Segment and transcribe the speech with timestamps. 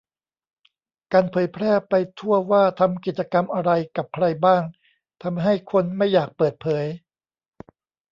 [1.13, 4.63] การเผยแพร่ไปทั่วว่าทำกิจกรรมอะไรกับใครบ้าง
[5.23, 6.85] ทำให้คนไม่อยากเปิดเผย